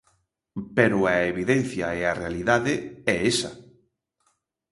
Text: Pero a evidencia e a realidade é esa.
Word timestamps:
Pero 0.77 0.97
a 1.13 1.15
evidencia 1.31 1.85
e 1.99 2.01
a 2.11 2.17
realidade 2.21 2.73
é 3.13 3.15
esa. 3.33 3.51